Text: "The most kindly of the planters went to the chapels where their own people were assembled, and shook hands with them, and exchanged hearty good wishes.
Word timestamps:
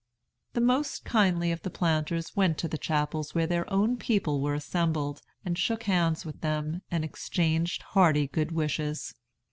"The 0.53 0.61
most 0.61 1.05
kindly 1.05 1.51
of 1.51 1.61
the 1.61 1.69
planters 1.69 2.35
went 2.35 2.57
to 2.57 2.67
the 2.67 2.79
chapels 2.79 3.35
where 3.35 3.45
their 3.45 3.71
own 3.71 3.97
people 3.97 4.41
were 4.41 4.55
assembled, 4.55 5.21
and 5.45 5.55
shook 5.55 5.83
hands 5.83 6.25
with 6.25 6.41
them, 6.41 6.81
and 6.89 7.05
exchanged 7.05 7.83
hearty 7.83 8.25
good 8.25 8.51
wishes. 8.51 9.13